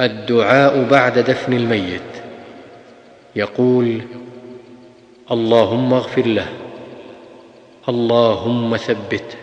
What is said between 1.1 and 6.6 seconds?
دفن الميت. يقول اللهم اغفر له.